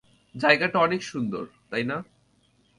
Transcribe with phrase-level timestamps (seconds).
[0.35, 1.97] জায়গাটা অনেক সুন্দর, তাই না?